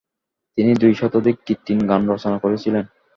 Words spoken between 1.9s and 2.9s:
রচনা করেছিলেন।